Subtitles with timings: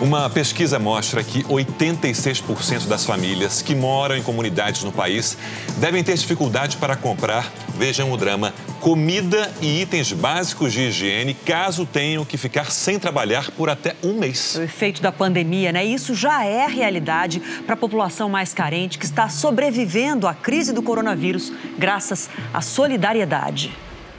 [0.00, 5.36] Uma pesquisa mostra que 86% das famílias que moram em comunidades no país
[5.78, 11.84] devem ter dificuldade para comprar, vejam o drama, comida e itens básicos de higiene, caso
[11.84, 14.54] tenham que ficar sem trabalhar por até um mês.
[14.54, 15.84] O efeito da pandemia, né?
[15.84, 20.80] Isso já é realidade para a população mais carente que está sobrevivendo à crise do
[20.80, 23.76] coronavírus graças à solidariedade.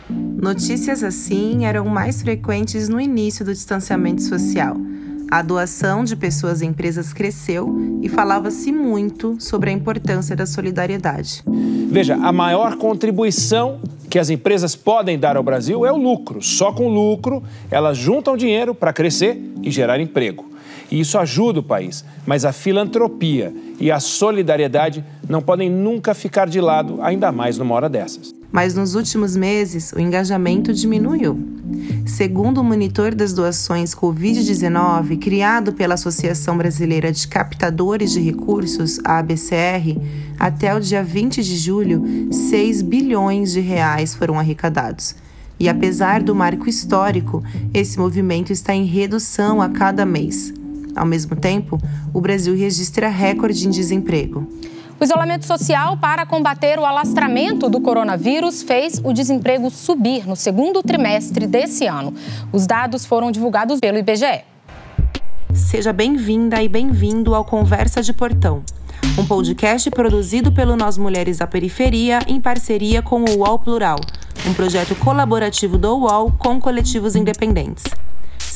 [0.09, 4.75] Notícias assim eram mais frequentes no início do distanciamento social.
[5.31, 11.43] A doação de pessoas e empresas cresceu e falava-se muito sobre a importância da solidariedade.
[11.91, 13.79] Veja, a maior contribuição
[14.09, 16.41] que as empresas podem dar ao Brasil é o lucro.
[16.41, 20.49] Só com lucro elas juntam dinheiro para crescer e gerar emprego.
[20.89, 26.49] E isso ajuda o país, mas a filantropia e a solidariedade não podem nunca ficar
[26.49, 31.39] de lado, ainda mais numa hora dessas mas nos últimos meses o engajamento diminuiu.
[32.05, 39.19] Segundo o monitor das doações Covid-19, criado pela Associação Brasileira de Captadores de Recursos, a
[39.19, 39.97] ABCR,
[40.39, 45.15] até o dia 20 de julho, 6 bilhões de reais foram arrecadados.
[45.59, 50.53] E apesar do marco histórico, esse movimento está em redução a cada mês.
[50.95, 51.77] Ao mesmo tempo,
[52.13, 54.47] o Brasil registra recorde em desemprego.
[54.99, 60.83] O isolamento social para combater o alastramento do coronavírus fez o desemprego subir no segundo
[60.83, 62.13] trimestre desse ano.
[62.51, 64.43] Os dados foram divulgados pelo IBGE.
[65.53, 68.61] Seja bem-vinda e bem-vindo ao Conversa de Portão,
[69.17, 73.99] um podcast produzido pelo Nós Mulheres da Periferia em parceria com o UOL Plural,
[74.45, 77.85] um projeto colaborativo do UOL com coletivos independentes.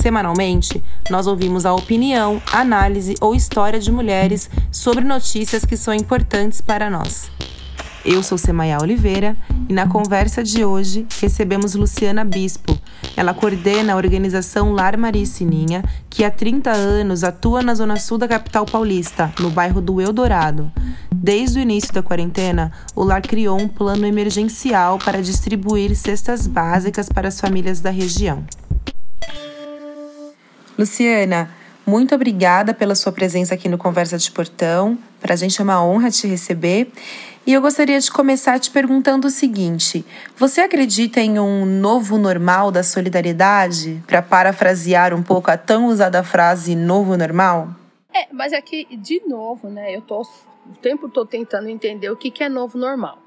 [0.04, 6.60] Semanalmente, nós ouvimos a opinião, análise ou história de mulheres sobre notícias que são importantes
[6.60, 7.32] para nós.
[8.04, 9.38] Eu sou Semaia Oliveira
[9.70, 12.78] e na conversa de hoje recebemos Luciana Bispo.
[13.16, 18.18] Ela coordena a organização Lar Maria Sininha, que há 30 anos atua na zona sul
[18.18, 20.70] da capital paulista, no bairro do Eldorado.
[21.16, 27.08] Desde o início da quarentena, o lar criou um plano emergencial para distribuir cestas básicas
[27.08, 28.44] para as famílias da região.
[30.84, 31.50] Luciana,
[31.86, 34.98] muito obrigada pela sua presença aqui no Conversa de Portão.
[35.22, 36.92] Para a gente é uma honra te receber.
[37.48, 40.06] E eu gostaria de começar te perguntando o seguinte:
[40.36, 44.04] você acredita em um novo normal da solidariedade?
[44.06, 47.70] Para parafrasear um pouco a tão usada frase novo normal?
[48.14, 49.96] É, mas é de novo, né?
[49.96, 53.20] Eu tô o tempo todo tentando entender o que, que é novo normal.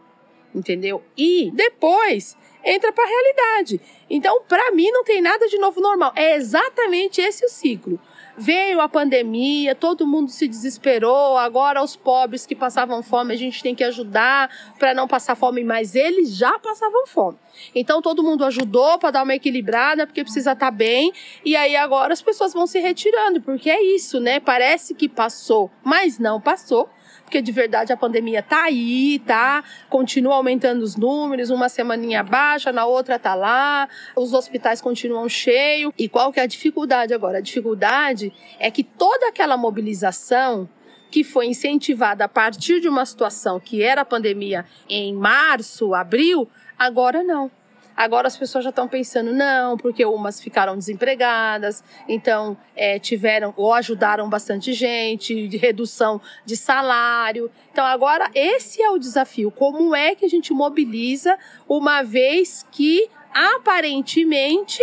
[0.55, 1.03] Entendeu?
[1.17, 3.81] E depois entra para a realidade.
[4.11, 6.13] Então, para mim, não tem nada de novo normal.
[6.17, 7.99] É exatamente esse o ciclo.
[8.37, 11.39] Veio a pandemia, todo mundo se desesperou.
[11.39, 15.65] Agora, os pobres que passavam fome, a gente tem que ajudar para não passar fome,
[15.65, 17.39] mas eles já passavam fome.
[17.75, 21.13] Então, todo mundo ajudou para dar uma equilibrada, porque precisa estar tá bem.
[21.45, 24.39] E aí, agora as pessoas vão se retirando, porque é isso, né?
[24.41, 26.91] Parece que passou, mas não passou
[27.27, 29.65] porque de verdade a pandemia tá aí, tá?
[29.91, 35.93] Continua aumentando os números, uma semaninha baixa, na outra tá lá, os hospitais continuam cheios.
[35.99, 37.39] E qual que é a dificuldade agora?
[37.39, 40.69] A dificuldade é que toda aquela mobilização
[41.11, 46.49] que foi incentivada a partir de uma situação que era a pandemia em março, abril,
[46.79, 47.51] agora não.
[47.97, 53.73] Agora as pessoas já estão pensando, não, porque umas ficaram desempregadas, então é, tiveram ou
[53.73, 57.51] ajudaram bastante gente, de redução de salário.
[57.73, 59.51] Então agora esse é o desafio.
[59.51, 64.83] Como é que a gente mobiliza uma vez que aparentemente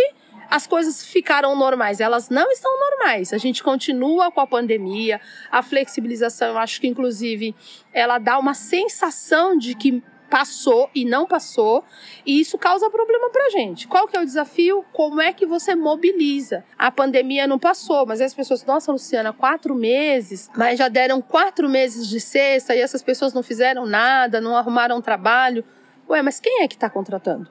[0.50, 2.00] as coisas ficaram normais.
[2.00, 3.32] Elas não estão normais.
[3.32, 5.20] A gente continua com a pandemia,
[5.50, 7.54] a flexibilização, eu acho que inclusive
[7.92, 10.02] ela dá uma sensação de que
[10.34, 11.84] passou e não passou,
[12.26, 13.86] e isso causa problema pra gente.
[13.86, 14.84] Qual que é o desafio?
[14.92, 16.64] Como é que você mobiliza?
[16.76, 21.68] A pandemia não passou, mas as pessoas, nossa, Luciana, quatro meses, mas já deram quatro
[21.68, 25.64] meses de cesta e essas pessoas não fizeram nada, não arrumaram trabalho.
[26.10, 27.48] Ué, mas quem é que está contratando?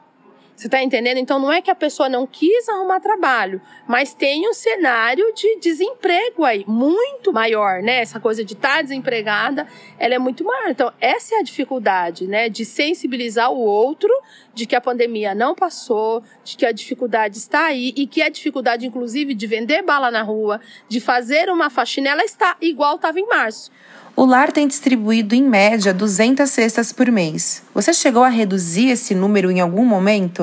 [0.56, 1.18] Você está entendendo?
[1.18, 5.60] Então não é que a pessoa não quis arrumar trabalho, mas tem um cenário de
[5.60, 8.02] desemprego aí muito maior, né?
[8.02, 9.68] Essa coisa de estar tá desempregada,
[9.98, 10.70] ela é muito maior.
[10.70, 12.50] Então essa é a dificuldade, né?
[12.50, 14.10] De sensibilizar o outro
[14.54, 18.30] de que a pandemia não passou, de que a dificuldade está aí e que a
[18.30, 23.20] dificuldade, inclusive, de vender bala na rua, de fazer uma faxina, ela está igual estava
[23.20, 23.72] em março.
[24.16, 27.64] O lar tem distribuído, em média, 200 cestas por mês.
[27.74, 30.43] Você chegou a reduzir esse número em algum momento?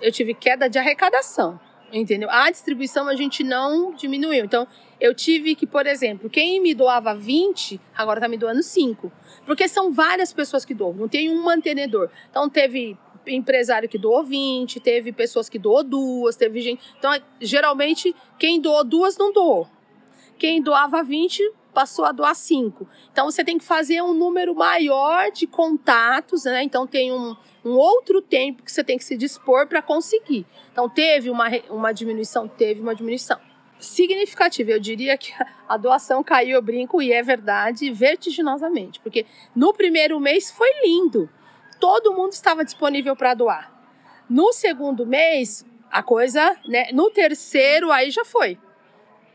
[0.00, 1.60] Eu tive queda de arrecadação,
[1.92, 2.28] entendeu?
[2.30, 4.44] A distribuição a gente não diminuiu.
[4.44, 4.66] Então,
[5.00, 9.12] eu tive que, por exemplo, quem me doava 20, agora está me doando 5.
[9.44, 12.10] Porque são várias pessoas que doam, não tem um mantenedor.
[12.30, 16.82] Então, teve empresário que doou 20, teve pessoas que doou duas, teve gente.
[16.98, 19.68] Então, geralmente, quem doou duas não doou.
[20.40, 22.86] quem doava 20 passou a doar 5.
[23.12, 26.62] Então você tem que fazer um número maior de contatos, né?
[26.62, 30.46] Então tem um, um outro tempo que você tem que se dispor para conseguir.
[30.72, 33.38] Então teve uma, uma diminuição, teve uma diminuição
[33.78, 34.70] significativa.
[34.70, 35.32] Eu diria que
[35.68, 39.00] a doação caiu, eu brinco, e é verdade, vertiginosamente.
[39.00, 41.28] Porque no primeiro mês foi lindo.
[41.78, 43.72] Todo mundo estava disponível para doar.
[44.28, 46.90] No segundo mês, a coisa, né?
[46.92, 48.58] No terceiro, aí já foi.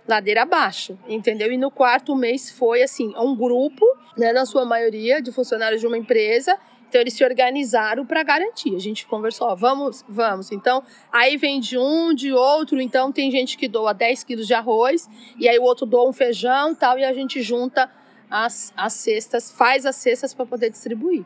[0.08, 1.52] Ladeira abaixo, entendeu?
[1.52, 3.86] E no quarto mês foi assim, um grupo,
[4.16, 6.58] né, na sua maioria, de funcionários de uma empresa,
[6.88, 8.76] então eles se organizaram para garantir.
[8.76, 10.52] A gente conversou, ó, vamos, vamos.
[10.52, 12.80] Então, aí vem de um, de outro.
[12.80, 16.14] Então tem gente que doa 10 quilos de arroz, e aí o outro doa um
[16.14, 17.92] feijão tal, e a gente junta
[18.30, 21.26] as, as cestas, faz as cestas para poder distribuir.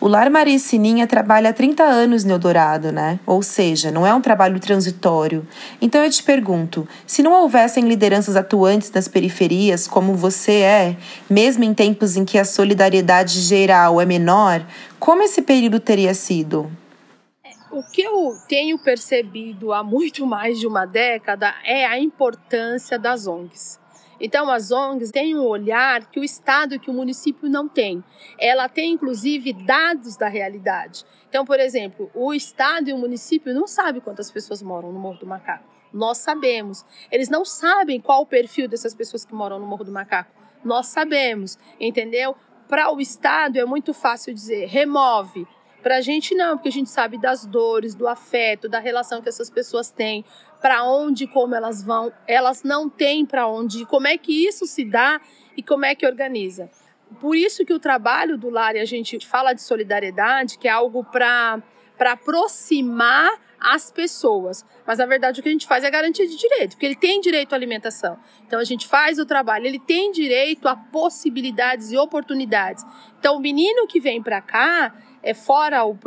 [0.00, 3.18] O Lar Maria Sininha trabalha há 30 anos no Eldorado, né?
[3.26, 5.44] Ou seja, não é um trabalho transitório.
[5.82, 10.96] Então eu te pergunto: se não houvessem lideranças atuantes nas periferias, como você é,
[11.28, 14.64] mesmo em tempos em que a solidariedade geral é menor,
[15.00, 16.70] como esse período teria sido?
[17.72, 23.26] O que eu tenho percebido há muito mais de uma década é a importância das
[23.26, 23.80] ONGs.
[24.20, 28.02] Então, as ONGs têm um olhar que o Estado e que o município não tem.
[28.38, 31.04] Ela tem, inclusive, dados da realidade.
[31.28, 35.18] Então, por exemplo, o Estado e o município não sabem quantas pessoas moram no Morro
[35.18, 35.64] do Macaco.
[35.92, 36.84] Nós sabemos.
[37.10, 40.30] Eles não sabem qual o perfil dessas pessoas que moram no Morro do Macaco.
[40.64, 42.36] Nós sabemos, entendeu?
[42.68, 45.46] Para o Estado é muito fácil dizer remove,
[45.82, 49.28] para a gente não, porque a gente sabe das dores, do afeto, da relação que
[49.28, 50.24] essas pessoas têm,
[50.60, 52.12] para onde como elas vão.
[52.26, 55.20] Elas não têm para onde, como é que isso se dá
[55.56, 56.70] e como é que organiza.
[57.20, 60.70] Por isso que o trabalho do lar, e a gente fala de solidariedade, que é
[60.70, 61.62] algo para
[61.98, 64.64] aproximar as pessoas.
[64.86, 67.20] Mas na verdade o que a gente faz é garantia de direito, porque ele tem
[67.20, 68.18] direito à alimentação.
[68.46, 72.84] Então a gente faz o trabalho, ele tem direito a possibilidades e oportunidades.
[73.18, 75.98] Então o menino que vem para cá, é fora o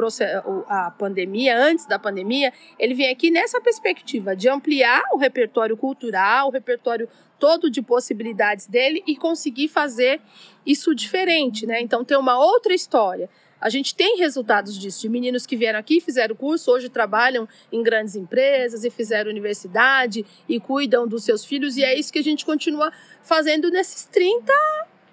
[0.68, 6.48] a pandemia, antes da pandemia, ele vem aqui nessa perspectiva de ampliar o repertório cultural,
[6.48, 7.08] o repertório
[7.40, 10.22] todo de possibilidades dele e conseguir fazer
[10.66, 11.82] isso diferente, né?
[11.82, 13.30] Então ter uma outra história.
[13.60, 17.84] A gente tem resultados disso, de meninos que vieram aqui, fizeram curso, hoje trabalham em
[17.84, 22.24] grandes empresas e fizeram universidade e cuidam dos seus filhos, e é isso que a
[22.24, 22.92] gente continua
[23.22, 24.52] fazendo nesses 30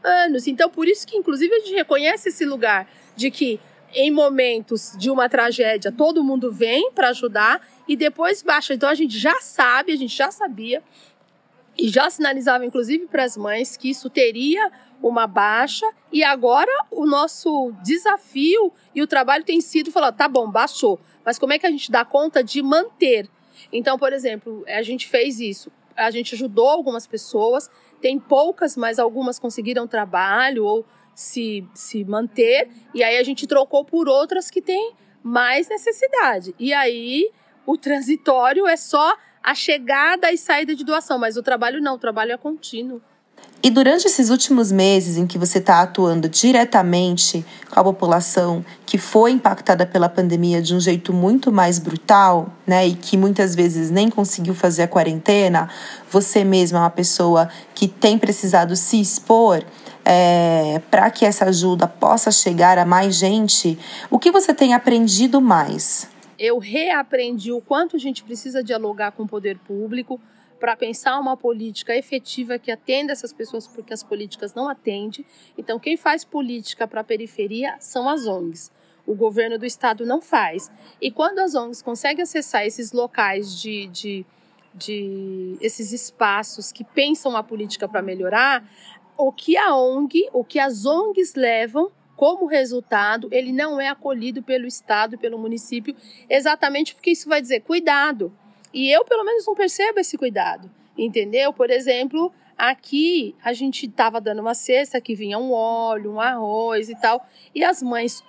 [0.02, 0.46] anos.
[0.46, 3.60] Então, por isso que, inclusive, a gente reconhece esse lugar de que
[3.94, 8.74] em momentos de uma tragédia, todo mundo vem para ajudar e depois baixa.
[8.74, 10.82] Então a gente já sabe, a gente já sabia
[11.76, 14.70] e já sinalizava, inclusive, para as mães que isso teria
[15.00, 15.86] uma baixa.
[16.12, 21.38] E agora o nosso desafio e o trabalho tem sido falar: tá bom, baixou, mas
[21.38, 23.28] como é que a gente dá conta de manter?
[23.72, 25.70] Então, por exemplo, a gente fez isso.
[25.96, 27.68] A gente ajudou algumas pessoas,
[28.00, 30.86] tem poucas, mas algumas conseguiram trabalho ou
[31.18, 36.54] se, se manter, e aí a gente trocou por outras que têm mais necessidade.
[36.60, 37.28] E aí
[37.66, 41.98] o transitório é só a chegada e saída de doação, mas o trabalho não, o
[41.98, 43.02] trabalho é contínuo.
[43.60, 48.96] E durante esses últimos meses em que você está atuando diretamente com a população que
[48.96, 53.90] foi impactada pela pandemia de um jeito muito mais brutal, né, e que muitas vezes
[53.90, 55.68] nem conseguiu fazer a quarentena,
[56.08, 59.64] você mesma é uma pessoa que tem precisado se expor
[60.10, 63.78] é, para que essa ajuda possa chegar a mais gente,
[64.10, 66.08] o que você tem aprendido mais?
[66.38, 70.18] Eu reaprendi o quanto a gente precisa dialogar com o poder público
[70.58, 75.26] para pensar uma política efetiva que atenda essas pessoas, porque as políticas não atendem.
[75.58, 78.72] Então, quem faz política para a periferia são as ONGs.
[79.06, 80.70] O governo do estado não faz.
[81.02, 84.26] E quando as ONGs conseguem acessar esses locais de, de,
[84.74, 88.64] de esses espaços que pensam a política para melhorar,
[89.18, 94.42] o que a ONG, o que as ONGs levam como resultado, ele não é acolhido
[94.42, 95.94] pelo Estado, pelo município,
[96.30, 98.32] exatamente porque isso vai dizer cuidado.
[98.72, 101.52] E eu, pelo menos, não percebo esse cuidado, entendeu?
[101.52, 106.88] Por exemplo, aqui a gente estava dando uma cesta que vinha um óleo, um arroz
[106.88, 108.22] e tal, e as mães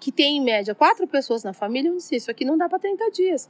[0.00, 2.80] que têm em média quatro pessoas na família, eu disse, isso aqui não dá para
[2.80, 3.48] 30 dias.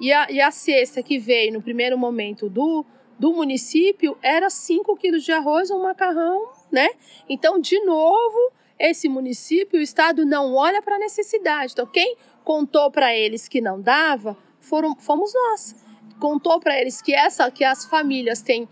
[0.00, 2.84] E a, e a cesta que veio no primeiro momento do
[3.18, 6.88] do município era 5 quilos de arroz, um macarrão, né?
[7.28, 11.72] Então, de novo, esse município, o Estado não olha para a necessidade.
[11.72, 15.74] Então, quem contou para eles que não dava, foram, fomos nós.
[16.20, 18.68] Contou para eles que, essa, que as famílias têm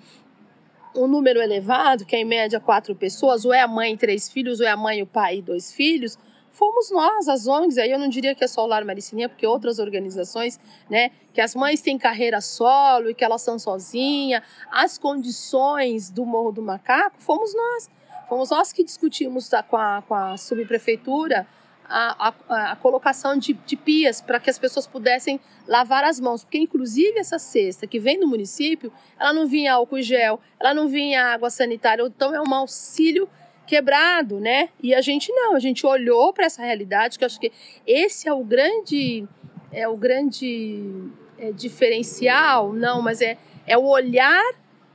[0.94, 4.28] um número elevado, que é em média quatro pessoas, ou é a mãe e três
[4.28, 6.18] filhos, ou é a mãe, o pai e dois filhos,
[6.54, 9.46] fomos nós, as ONGs, aí eu não diria que é só o Lar Maricininha, porque
[9.46, 10.58] outras organizações,
[10.88, 16.24] né, que as mães têm carreira solo e que elas são sozinhas, as condições do
[16.24, 17.90] Morro do Macaco, fomos nós.
[18.28, 21.46] Fomos nós que discutimos com a, com a subprefeitura
[21.86, 26.42] a, a, a colocação de, de pias para que as pessoas pudessem lavar as mãos,
[26.42, 30.88] porque inclusive essa cesta que vem do município, ela não vinha álcool gel, ela não
[30.88, 33.28] vinha água sanitária, então é um auxílio
[33.66, 34.68] quebrado, né?
[34.82, 37.52] E a gente não, a gente olhou para essa realidade, que eu acho que
[37.86, 39.26] esse é o grande
[39.72, 44.44] é o grande é, diferencial, não, mas é, é o olhar,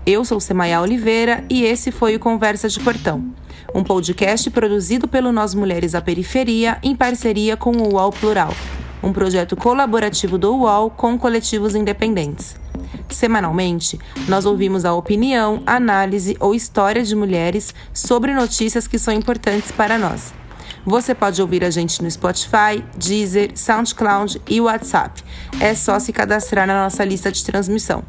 [0.05, 3.33] Eu sou Semaia Oliveira e esse foi o Conversa de Portão,
[3.73, 8.53] um podcast produzido pelo Nós Mulheres da Periferia em parceria com o UOL Plural,
[9.01, 12.68] um projeto colaborativo do UOL com coletivos independentes.
[13.09, 19.71] Semanalmente, nós ouvimos a opinião, análise ou história de mulheres sobre notícias que são importantes
[19.71, 20.38] para nós.
[20.85, 25.21] Você pode ouvir a gente no Spotify, Deezer, SoundCloud e WhatsApp.
[25.59, 28.03] É só se cadastrar na nossa lista de transmissão.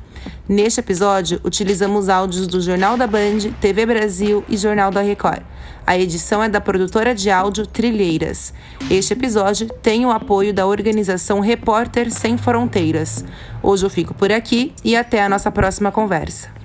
[0.48, 5.42] Neste episódio, utilizamos áudios do Jornal da Band, TV Brasil e Jornal da Record.
[5.86, 8.52] A edição é da produtora de áudio Trilheiras.
[8.90, 13.24] Este episódio tem o apoio da organização Repórter Sem Fronteiras.
[13.62, 16.59] Hoje eu fico por aqui e até a nossa próxima conversa.